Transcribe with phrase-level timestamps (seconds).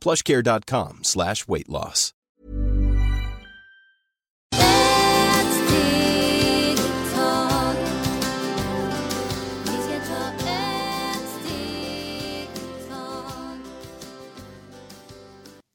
[0.00, 2.14] plushcare.com slash weight loss.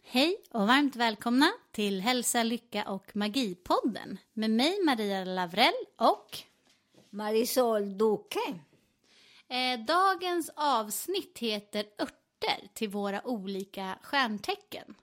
[0.06, 6.38] Hej och varmt välkomna till Hälsa, Lycka och Magipodden med mig Maria Lavrell och
[7.10, 8.40] Marisol Duque.
[9.50, 11.86] eh, dagens avsnitt heter
[12.44, 14.96] Örter till våra olika stjärntecken.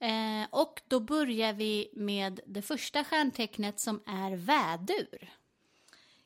[0.00, 5.30] Eh, och då börjar vi med det första stjärntecknet som är vädur.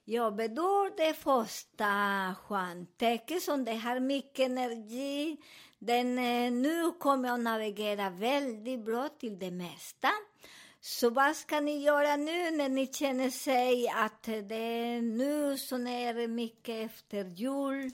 [0.05, 1.87] Jag bedor det första
[2.43, 5.37] stjärntecknet som det har mycket energi.
[5.79, 10.09] Den, eh, nu kommer jag navigera väldigt bra till det mesta.
[10.81, 15.87] Så vad ska ni göra nu när ni känner sig att det är nu som
[15.87, 17.91] är mycket efter jul?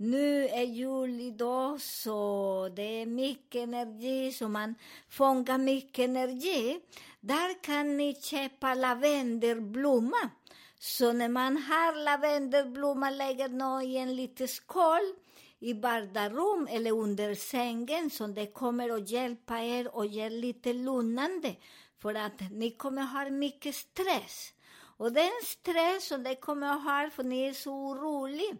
[0.00, 4.74] Nu är jul idag, så det är mycket energi, så man
[5.08, 6.80] fångar mycket energi.
[7.20, 10.30] Där kan ni köpa lavendelblomma.
[10.78, 15.14] Så när man har lavendelblomma, lägger man i en liten skål
[15.58, 21.56] i vardagsrum eller under sängen, så det kommer att hjälpa er och ge lite lugnande.
[21.98, 24.52] För att ni kommer ha mycket stress.
[24.98, 28.56] Och den stress som det kommer att ha, för ni är så oroliga.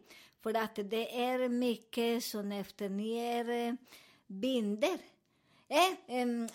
[0.48, 3.74] För att det är mycket som efter ni är eh,
[4.26, 4.98] binder.
[5.68, 6.48] Eh, em.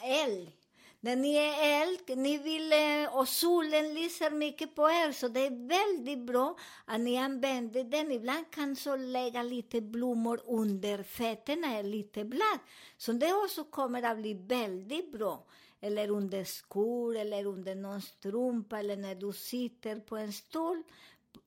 [1.00, 5.40] När ni är eld, ni vill, eh, och solen lyser mycket på er, så det
[5.40, 8.12] är väldigt bra att ni använder den.
[8.12, 12.60] Ibland kan så lägga lite blommor under fötterna, lite blad.
[12.98, 15.46] Så det också kommer att bli väldigt bra.
[15.82, 20.84] Eller under skor, eller under någon strumpa, eller när du sitter på en stol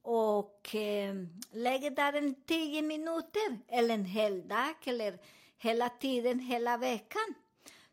[0.02, 1.14] och eh,
[1.52, 5.18] lägger där en tio minuter, eller en hel dag, eller
[5.58, 7.34] hela tiden, hela veckan.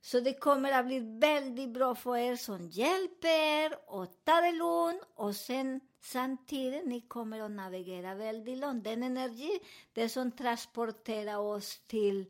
[0.01, 4.51] Så det kommer att bli väldigt bra för er som hjälper er och ta det
[4.51, 8.83] lugnt och sen samtidigt ni kommer att navigera väldigt långt.
[8.83, 9.59] Den energi,
[9.93, 12.25] det som transporterar oss till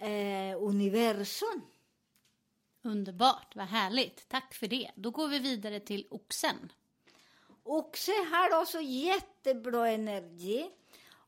[0.00, 1.62] eh, universum.
[2.82, 4.28] Underbart, vad härligt.
[4.28, 4.90] Tack för det.
[4.94, 6.72] Då går vi vidare till oxen.
[7.68, 10.70] Oxe har också jättebra energi.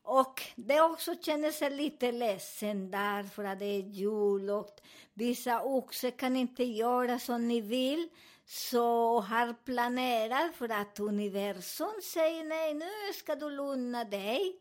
[0.03, 4.81] Och det också känner sig lite ledsen där för att det är jul och
[5.13, 8.09] vissa oxe kan inte göra som ni vill.
[8.45, 14.55] Så har planerat för att universum säger nej, nu ska du lugna dig.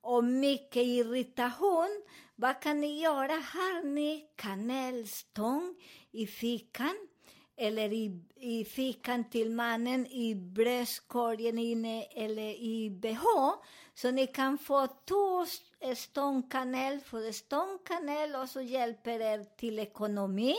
[0.00, 2.02] Och mycket irritation.
[2.36, 3.32] Vad kan ni göra?
[3.32, 5.76] Har ni kanelstång
[6.10, 7.09] i fickan?
[7.60, 13.24] Eller i, i fickan till mannen, i bröstkorgen inne eller i bh.
[13.94, 15.46] Så ni kan få två
[15.80, 20.54] eh, stångkanel, för stångkanel och så hjälper er till ekonomi.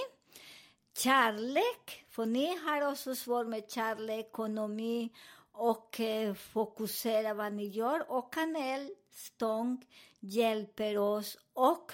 [0.98, 5.10] Kärlek, för ni har också svårt med kärlek, ekonomi
[5.52, 8.12] och eh, fokusera vad ni gör.
[8.12, 9.86] Och kanel, stång,
[10.20, 11.92] hjälper oss och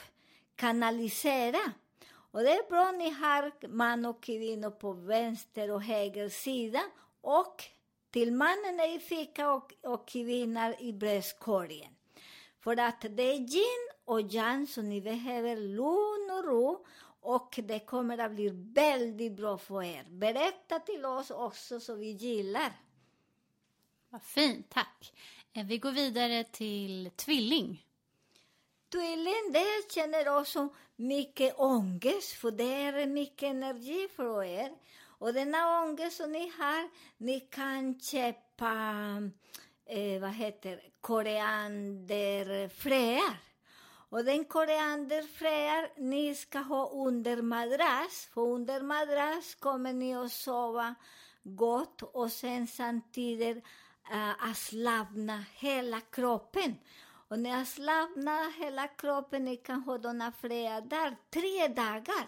[0.56, 1.72] kanalisera.
[2.32, 6.82] Och det är bra ni har man och kvinna på vänster och höger sida
[7.22, 7.64] och
[8.12, 11.96] till mannen är i ficka och, och kvinnan i bröstkorgen.
[12.60, 16.86] För att det är gin och Jan, så ni behöver lugn och ro.
[17.20, 20.06] Och det kommer att bli väldigt bra för er.
[20.10, 22.72] Berätta till oss också så vi gillar.
[24.10, 25.14] Vad fint, tack.
[25.54, 27.87] Eh, vi går vidare till tvilling.
[28.90, 34.72] Tydligen, det känner också mycket ångest, för det är mycket energi för er.
[35.20, 38.72] Och denna ångest som ni har, ni kan köpa,
[39.86, 43.38] eh, vad heter korianderfröar.
[44.10, 50.96] Och den korianderfröar ni ska ha under madrass, för under madrass kommer ni att sova
[51.44, 53.58] gott och sen samtidigt
[54.12, 56.76] eh, att slappna hela kroppen.
[57.28, 60.82] Och när jag slappnar hela kroppen, ni kan ha denna fröa
[61.30, 62.28] tre dagar.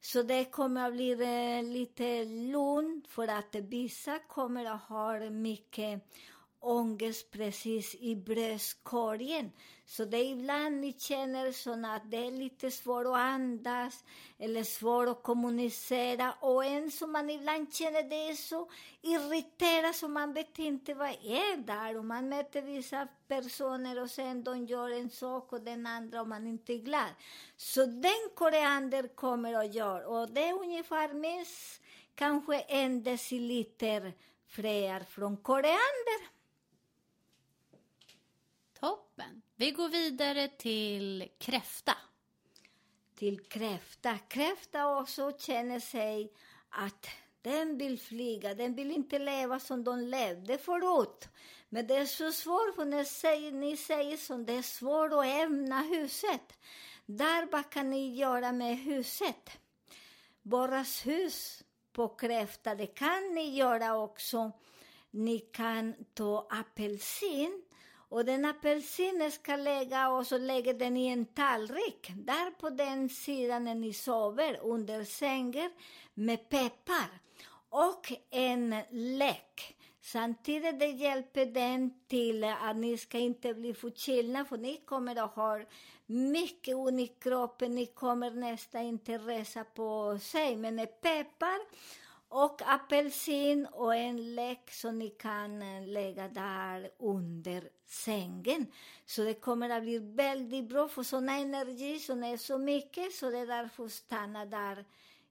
[0.00, 6.02] Så det kommer att bli eh, lite lugnt för att vissa kommer att ha mycket
[6.66, 9.52] ångest precis i bröstkorgen.
[9.84, 14.04] Så det är ibland ni känner så att det är lite svårt att andas
[14.38, 16.32] eller svårt att kommunicera.
[16.40, 18.70] Och en som man ibland känner det är så
[19.02, 21.98] irriterad så man vet inte vad är där.
[21.98, 26.28] Och man möter vissa personer och sen de gör en sak och den andra och
[26.28, 27.10] man inte är glad.
[27.56, 30.04] Så den koriander kommer och gör.
[30.04, 31.82] Och det är ungefär minst
[32.14, 34.12] kanske en deciliter
[34.48, 36.35] fröer från koriander.
[38.80, 39.42] Toppen.
[39.56, 41.96] Vi går vidare till kräfta.
[43.14, 44.18] till kräfta.
[44.18, 46.32] Kräfta också känner sig
[46.68, 47.06] att
[47.42, 51.28] den vill flyga, den vill inte leva som de levde förut.
[51.68, 55.26] Men det är så svårt, för när säger, ni säger som det är svårt att
[55.26, 56.52] ämna huset.
[57.06, 59.50] Där vad kan ni göra med huset?
[60.42, 64.52] Borras hus på kräfta, det kan ni göra också.
[65.10, 67.62] Ni kan ta apelsin
[68.08, 72.10] och den apelsinen ska lägga och så lägger den i en tallrik.
[72.16, 75.70] Där på den sidan när ni sover under sängen
[76.14, 77.20] med peppar
[77.68, 79.76] och en läck.
[80.00, 85.34] Samtidigt det hjälper den till att ni ska inte bli förkylda för ni kommer att
[85.34, 85.60] ha
[86.06, 87.74] mycket ont i kroppen.
[87.74, 90.56] Ni kommer nästan inte resa på sig.
[90.56, 91.58] Men peppar
[92.36, 98.66] och apelsin och en läck som ni kan eh, lägga där under sängen.
[99.06, 103.30] Så det kommer att bli väldigt bra för sån energi som är så mycket så
[103.30, 104.84] det är därför stanna där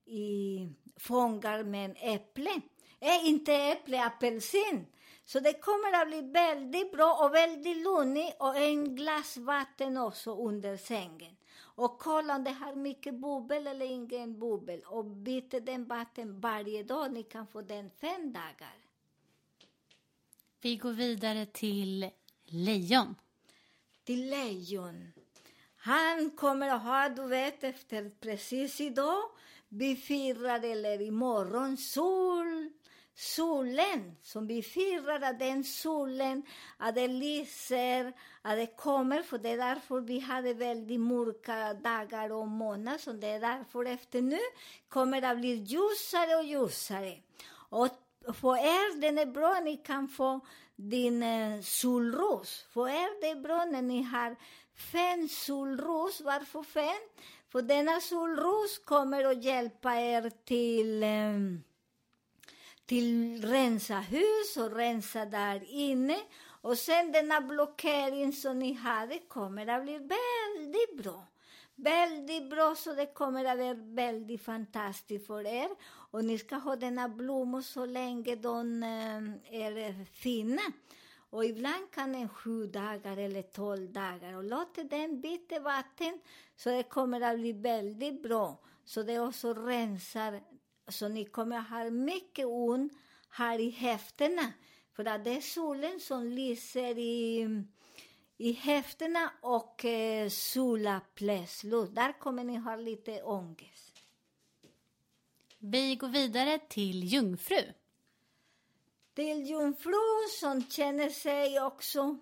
[0.06, 0.60] i
[0.98, 2.62] fångar med en äpple.
[3.00, 4.86] Eh, inte äpple, apelsin.
[5.26, 10.36] Så det kommer att bli väldigt bra och väldigt lugnigt och en glas vatten också
[10.36, 11.36] under sängen.
[11.76, 14.82] Och kolla om det har mycket bubbel eller ingen bubbel.
[14.86, 17.14] Och byter den vatten varje dag.
[17.14, 18.76] Ni kan få den fem dagar.
[20.62, 22.10] Vi går vidare till
[22.46, 23.16] lejon.
[24.04, 25.12] Till lejon.
[25.76, 29.22] Han kommer att ha, du vet, efter precis idag,
[29.70, 32.55] vi firar, eller imorgon, sol,
[33.16, 34.18] solen.
[34.22, 36.44] Som vi firar att den solen,
[36.78, 39.22] att det lyser, att det kommer.
[39.22, 42.98] För det är därför vi hade väldigt mörka dagar och månader.
[42.98, 44.40] Så det är därför efter nu
[44.90, 47.18] kommer det att bli ljusare och ljusare.
[47.70, 47.88] Och
[48.34, 50.40] för er den är bra, ni kan få
[50.76, 52.66] din eh, solros.
[52.74, 54.36] För er det är bra när ni har
[54.76, 56.22] fem solros.
[56.22, 57.02] Varför fem?
[57.50, 61.66] För denna solros kommer att hjälpa er till eh,
[62.86, 66.18] till rensa hus och rensa där inne.
[66.62, 71.28] Och sen denna blockering som ni hade kommer att bli väldigt bra.
[71.76, 75.70] Väldigt bra, så det kommer att vara väldigt fantastiskt för er.
[76.12, 80.62] Och ni ska ha denna blommor så länge de eh, är fina.
[81.30, 84.34] Och ibland kan den sju dagar eller tolv dagar.
[84.38, 86.20] Och låt den byta vatten
[86.56, 88.58] så det kommer att bli väldigt bra.
[88.86, 90.42] Så det också rensar
[90.88, 92.94] så ni kommer ha mycket ont
[93.30, 94.54] här i höfterna.
[94.94, 97.48] För att det är solen som lyser i,
[98.38, 101.90] i höfterna och eh, solarplexus.
[101.90, 104.00] Där kommer ni ha lite ångest.
[105.58, 107.64] Vi går vidare till jungfru.
[109.14, 112.18] Till jungfru som känner sig också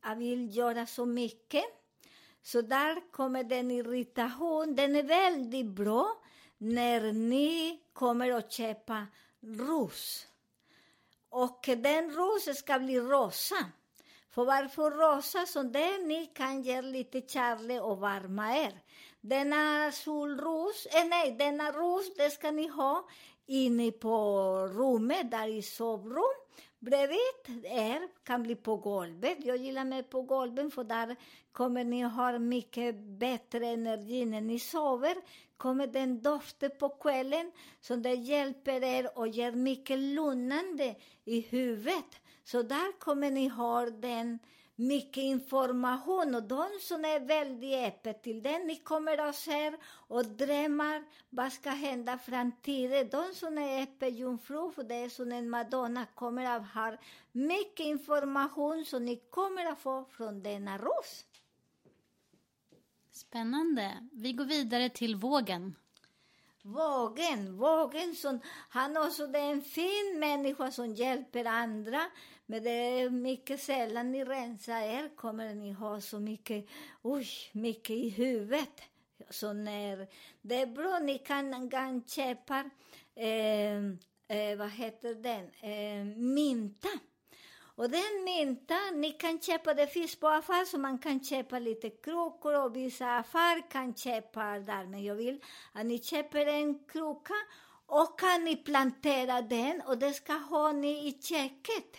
[0.00, 1.64] att vill göra så mycket.
[2.42, 4.74] Så där kommer den irritation.
[4.74, 6.22] Den är väldigt bra
[6.58, 9.06] när ni kommer att köpa
[9.40, 10.26] ros.
[11.30, 13.56] Och den rosen ska bli rosa.
[14.30, 15.46] För varför rosa?
[15.46, 18.82] Så det ni kan ge lite kärlek och varma er.
[19.20, 23.08] Denna solros, eh, nej, denna ros, det ska ni ha
[23.46, 24.16] inne på
[24.72, 26.34] rummet, där i sovrum.
[26.78, 29.38] Bredvid er kan bli på golvet.
[29.44, 31.16] Jag gillar mig på golvet för där
[31.52, 35.16] kommer ni ha mycket bättre energi när ni sover.
[35.58, 42.20] Kommer den doften på kvällen som det hjälper er och ger mycket lugnande i huvudet.
[42.44, 44.38] Så där kommer ni ha den
[44.78, 49.72] mycket information och de som är väldigt öppet till den, ni kommer att se
[50.08, 53.08] och drömmar vad ska hända i framtiden.
[53.08, 56.96] De som är öppet jungfru, för det är som en madonna, kommer att ha
[57.32, 61.24] mycket information som ni kommer att få från denna ros.
[63.18, 64.08] Spännande.
[64.12, 65.76] Vi går vidare till vågen.
[66.62, 72.00] Vågen, vågen som, han också det är en fin människa som hjälper andra.
[72.46, 76.66] Men det är mycket sällan ni rensar er kommer ni ha så mycket,
[77.02, 78.82] oj, mycket i huvudet.
[79.30, 80.08] Så när,
[80.42, 82.70] det är bra, ni kan, gangkäppar, köpa,
[83.22, 83.76] eh,
[84.38, 86.88] eh, vad heter den, eh, mynta.
[87.78, 91.90] Och den mynta, ni kan köpa, det finns på affär, så man kan köpa lite
[91.90, 94.86] krukor och vissa affärer kan köpa där.
[94.86, 95.40] Men jag vill
[95.72, 97.34] att ni köper en kruka
[97.86, 101.96] och kan ni plantera den och det ska ha ni i köket.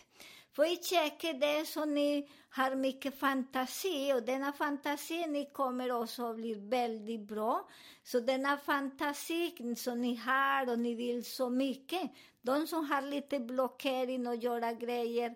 [0.55, 5.91] För i köket det är så ni har mycket fantasi och denna fantasi ni kommer
[5.91, 7.69] också att bli väldigt bra.
[8.03, 13.39] Så denna fantasi som ni har och ni vill så mycket, de som har lite
[13.39, 15.36] blockering och göra grejer,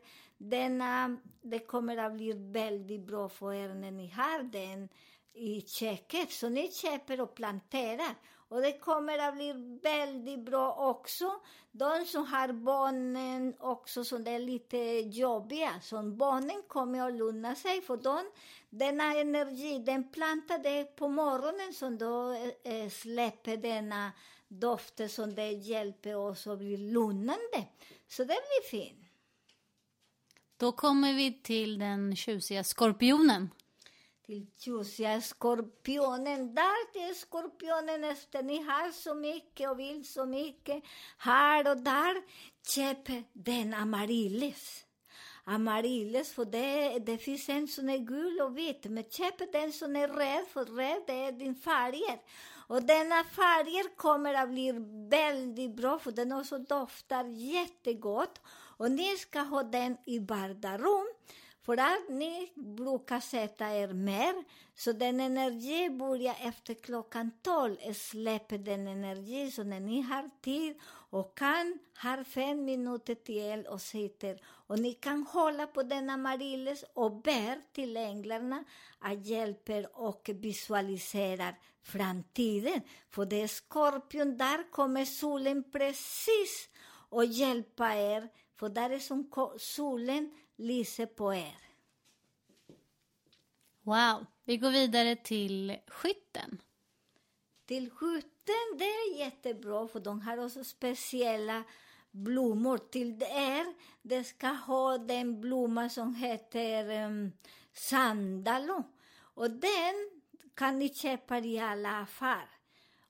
[0.50, 4.90] denna, det kommer att bli väldigt bra för er när ni har den
[5.34, 6.32] i köket.
[6.32, 8.16] Så ni köper och planterar.
[8.48, 11.32] Och det kommer att bli väldigt bra också.
[11.72, 17.82] De som har barnen också som är lite jobbiga, så barnen kommer att lugna sig
[17.82, 18.32] för dem.
[18.70, 22.34] Denna energi, den plantade på morgonen som då
[22.64, 24.12] eh, släpper denna
[24.48, 27.68] doft som det hjälper oss att bli lugnande.
[28.08, 29.03] Så det blir fint.
[30.64, 33.50] Då kommer vi till den tjusiga skorpionen.
[34.26, 36.56] till tjusiga skorpionen.
[36.56, 40.84] Där till skorpionen efter ni har så mycket och vill så mycket.
[41.18, 42.16] Här och där,
[42.68, 44.86] köp den amaryllis.
[45.44, 48.86] Amaryllis, för det, det finns en som är gul och vit.
[48.86, 52.20] Men köp den som är röd, för röd det är din färger.
[52.68, 54.72] Och denna färger kommer att bli
[55.10, 58.42] väldigt bra, för den också doftar jättegott.
[58.84, 61.08] Och ni ska ha den i vardagsrum.
[61.66, 64.44] För att ni brukar sätta er mer,
[64.76, 70.80] så den energi börjar efter klockan 12, släpper den energi, så när ni har tid
[70.86, 76.86] och kan, har fem minuter till och sitter, och ni kan hålla på denna Marilles
[76.94, 78.64] och ber till änglarna
[79.00, 82.82] att hjälpa er och visualisera framtiden.
[83.10, 86.70] För det är skorpion, där kommer solen precis
[87.10, 91.58] och hjälpa er, för där är som solen lyser på er.
[93.82, 94.26] Wow.
[94.46, 96.62] Vi går vidare till skytten.
[97.66, 101.64] Till skytten, det är jättebra, för de har också speciella
[102.12, 103.74] blommor till er.
[104.02, 107.32] Det ska ha den blomma som heter um,
[107.74, 108.84] sandalo.
[109.16, 110.22] Och den
[110.56, 112.50] kan ni köpa i alla affärer.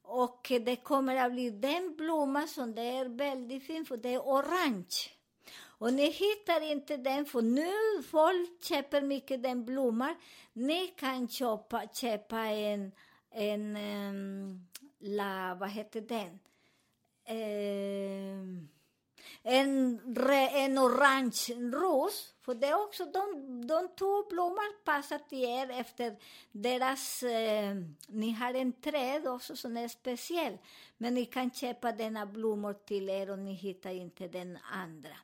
[0.02, 4.20] Och det kommer att bli den blomma som det är väldigt fin, för det är
[4.20, 5.13] orange.
[5.84, 10.16] Och ni hittar inte den, för nu folk köper mycket den blomman.
[10.54, 12.92] Ni kan köpa, köpa en,
[13.32, 14.68] en um,
[15.00, 16.40] la, vad heter den?
[17.30, 18.70] Um,
[19.42, 22.34] en, re, en orange ros.
[22.42, 26.18] För det är också, de, de två blommor passar till er efter
[26.52, 27.24] deras...
[27.24, 27.76] Eh,
[28.08, 30.58] ni har en träd också som är speciell.
[30.98, 35.16] Men ni kan köpa denna blommor till er och ni hittar inte den andra.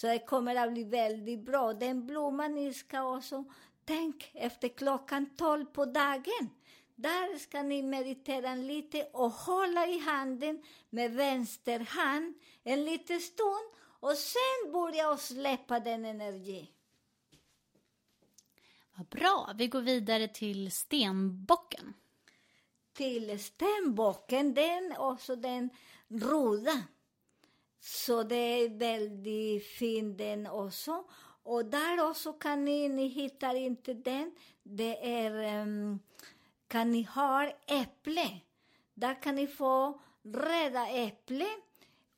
[0.00, 1.72] Så det kommer att bli väldigt bra.
[1.72, 3.44] Den blomman ni ska också...
[3.84, 6.50] Tänk efter klockan 12 på dagen.
[6.94, 13.70] Där ska ni meditera lite och hålla i handen med vänster hand en liten stund
[14.00, 16.70] och sen börja och släppa den energi.
[18.96, 19.52] Vad bra.
[19.54, 21.94] Vi går vidare till stenbocken.
[22.92, 25.70] Till stenbocken, den också den
[26.08, 26.82] röda.
[27.80, 31.04] Så det är väldigt fin den också.
[31.42, 34.32] Och där också kan ni, ni hittar inte den,
[34.62, 36.00] det är um,
[36.68, 38.40] kan ni ha äpple.
[38.94, 41.46] Där kan ni få röda äpple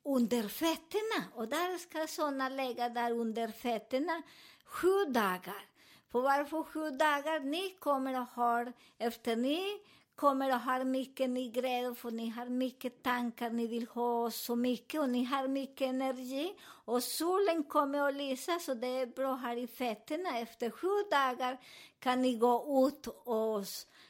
[0.02, 1.24] under fötterna.
[1.34, 4.22] Och där ska såna lägga där under fötterna
[4.64, 5.66] sju dagar.
[6.12, 7.40] För varför sju dagar?
[7.40, 8.66] Ni kommer att ha,
[8.98, 9.80] efter ni
[10.22, 14.56] kommer att ha mycket ni gräver för ni har mycket tankar, ni vill ha så
[14.56, 16.54] mycket och ni har mycket energi.
[16.84, 20.38] Och solen kommer att lysa så det är bra här i fötterna.
[20.38, 21.58] Efter sju dagar
[21.98, 23.64] kan ni gå ut och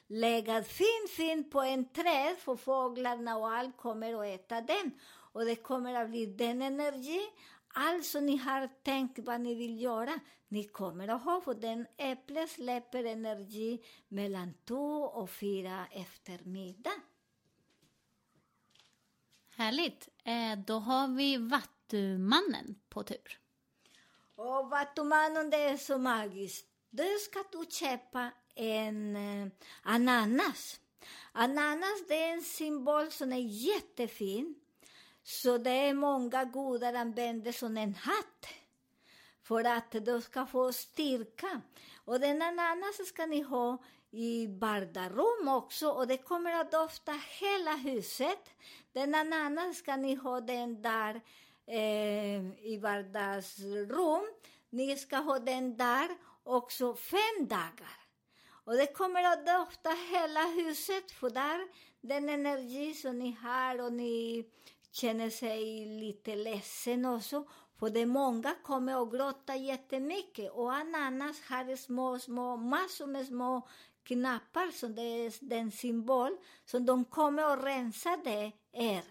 [0.07, 4.93] lägga fint, fint på en träd för fåglarna och allt kommer att äta den.
[5.33, 7.21] Och det kommer att bli den energi
[7.73, 11.87] allt som ni har tänkt vad ni vill göra, ni kommer att ha, för den
[11.97, 17.01] äpplet släpper energi mellan två och fyra eftermiddag.
[19.57, 20.09] Härligt.
[20.25, 23.39] Eh, då har vi Vattumannen på tur.
[24.35, 26.67] Och Vattumannen, det är så magiskt.
[26.91, 29.49] Då ska du köpa en eh,
[29.83, 30.81] ananas.
[31.33, 34.55] Ananas, det är en symbol som är jättefin.
[35.23, 38.47] Så det är många gudar använder som en hatt
[39.43, 41.61] för att de ska få styrka.
[42.05, 43.79] Och den ananas ska ni ha
[44.11, 48.51] i vardagsrum också och det kommer att dofta hela huset.
[48.93, 51.21] Den ananas ska ni ha den där
[51.67, 54.25] eh, i vardagsrum.
[54.71, 56.09] Ni ska ha den där
[56.43, 58.03] också fem dagar.
[58.65, 61.69] Och det kommer att dofta hela huset, för där
[62.01, 64.45] den energi som ni har och ni
[64.93, 67.45] känner sig lite ledsen också.
[67.79, 73.27] För det är många kommer att gråta jättemycket och ananas har små, små, massor med
[73.27, 73.69] små
[74.03, 79.05] knappar som det är den symbol som de kommer att rensa det er.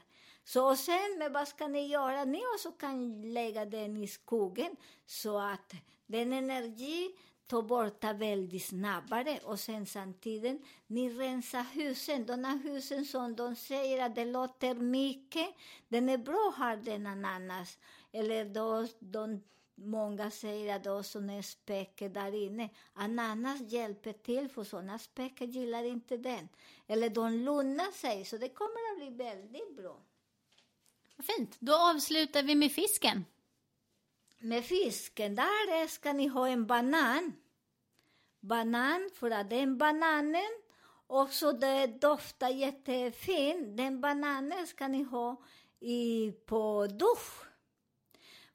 [0.44, 2.26] Så och sen, men vad ska ni göra?
[2.26, 5.74] Ni också kan lägga den i skogen så att
[6.06, 7.16] den energi
[7.52, 12.26] ta bort det väldigt snabbare och sen samtidigt ni rensar husen.
[12.26, 15.48] De här husen som de säger att det låter mycket,
[15.88, 17.78] den är bra har den ananas.
[18.12, 19.44] Eller då, de,
[19.76, 22.70] många säger att då som är späcker där inne.
[22.94, 26.50] Ananas hjälper till för sådana späcker gillar inte den.
[26.88, 29.98] Eller de lugnar sig, så det kommer att bli väldigt bra.
[31.16, 31.56] Vad fint.
[31.60, 33.26] Då avslutar vi med fisken.
[34.44, 37.34] Med fisken, där ska ni ha en banan.
[38.40, 40.62] Banan, för att den bananen
[41.08, 43.78] också det doftar jättefint.
[43.78, 45.44] Den bananen ska ni ha
[45.80, 47.48] i, på dusch.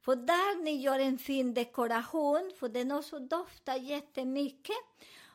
[0.01, 4.77] För där ni gör en fin dekoration, för den också doftar jättemycket.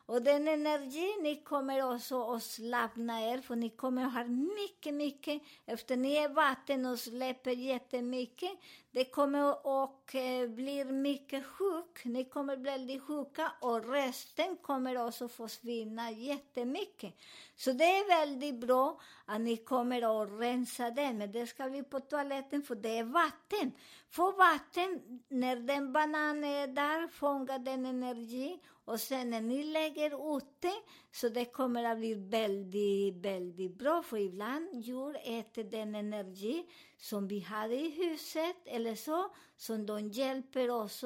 [0.06, 4.94] Och den energi, ni kommer också att slappna er, för ni kommer att ha mycket,
[4.94, 8.50] mycket, efter ni är vatten och släpper jättemycket,
[8.92, 12.04] det kommer att eh, bli mycket sjuk.
[12.04, 17.14] Ni kommer bli väldigt sjuka och resten kommer också försvinna jättemycket.
[17.56, 21.82] Så det är väldigt bra att ni kommer att rensa den, men det ska vi
[21.82, 23.72] på toaletten för det är vatten.
[24.10, 30.36] För vatten, när den bananen är där, fångar den energi och sen när ni lägger
[30.36, 34.02] ut det, så det kommer att bli väldigt, väldigt bra.
[34.02, 40.08] För ibland djur äter den energi som vi hade i huset eller så, som de
[40.08, 41.04] hjälper oss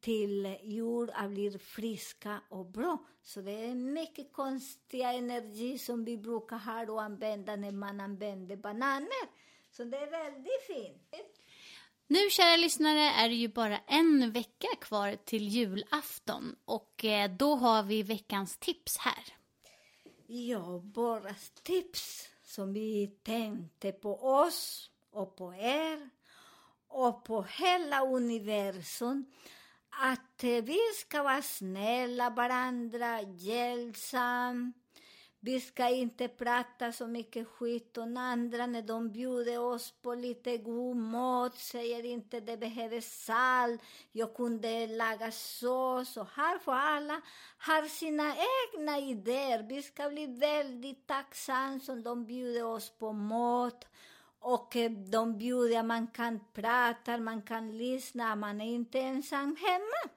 [0.00, 2.98] till djur att bli friska och bra.
[3.22, 8.56] Så det är mycket konstiga energi som vi brukar ha och använda när man använder
[8.56, 9.28] bananer.
[9.70, 11.14] Så det är väldigt fint.
[12.06, 17.54] Nu, kära lyssnare, är det ju bara en vecka kvar till julafton och eh, då
[17.54, 19.24] har vi veckans tips här.
[20.26, 26.10] Ja, bara tips som vi tänkte på oss och på er
[26.88, 29.26] och på hela universum.
[29.90, 34.72] Att eh, vi ska vara snälla varandra, hjälpsamma.
[35.40, 40.58] Vi ska inte prata så mycket skit om andra när de bjuder oss på lite
[40.58, 41.58] god mat.
[41.58, 47.20] Säger inte det behöver salt, jag kunde laga sås och här får alla
[47.58, 49.62] har sina egna idéer.
[49.62, 53.84] Vi ska bli väldigt tacksamma som de bjuder oss på mat.
[54.46, 60.14] Och eh, de bjuder, man kan prata, man kan lyssna, man är inte ensam hemma.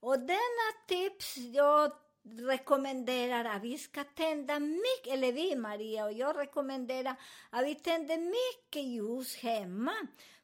[0.00, 1.92] Och denna tips jag
[2.38, 7.14] rekommenderar att vi ska tända mycket, eller vi Maria och jag rekommenderar
[7.50, 9.94] att vi tänder mycket ljus hemma.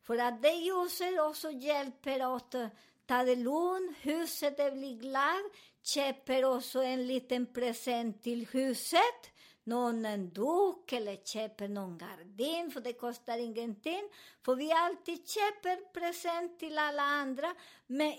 [0.03, 2.69] För att det ljuset också hjälper oss att eh,
[3.07, 5.45] ta det lugnt, huset blir glad,
[5.83, 9.34] köper också en liten present till huset
[9.65, 14.03] någon en duk eller köper någon gardin, för det kostar ingenting.
[14.45, 17.55] För vi alltid köper present till alla andra,
[17.87, 18.13] men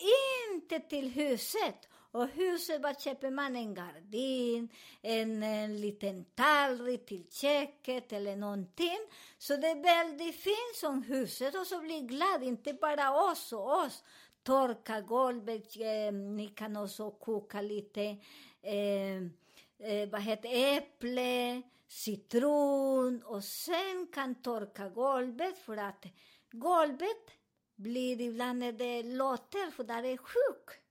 [0.53, 1.88] inte till huset.
[2.12, 3.55] Och huset, vad köper man?
[3.55, 4.69] En gardin,
[5.01, 8.99] en, en liten tallrik till köket eller någonting.
[9.38, 13.86] Så det är väldigt fint som huset och så blir glad, inte bara oss och
[13.86, 14.03] oss.
[14.43, 18.03] Torka golvet, eh, ni kan också koka lite
[18.62, 19.21] eh,
[19.79, 26.05] eh, vad heter äpple, citron och sen kan torka golvet för att
[26.51, 27.31] golvet
[27.75, 30.81] blir ibland när det låter för där är sjuk.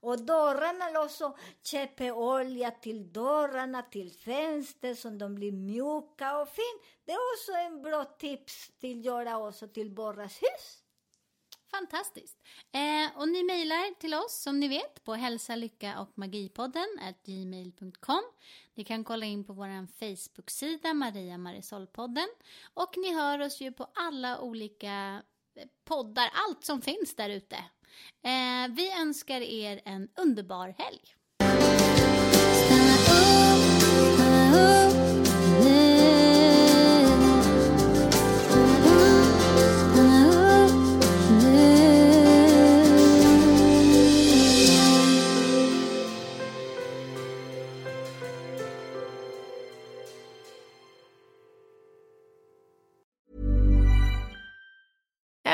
[0.00, 6.78] Och dörrarna också, köper olja till dörrarna, till fönster så de blir mjuka och fina.
[7.04, 10.87] Det är också en bra tips till göra också till borras hus.
[11.70, 12.38] Fantastiskt.
[12.72, 16.86] Eh, och ni mejlar till oss som ni vet på hälsa, lycka och magipodden
[17.24, 18.22] gmail.com.
[18.74, 22.28] Ni kan kolla in på vår Facebook-sida Maria Marisolpodden.
[22.74, 25.22] Och ni hör oss ju på alla olika
[25.54, 27.56] eh, poddar, allt som finns där ute.
[28.22, 31.17] Eh, vi önskar er en underbar helg.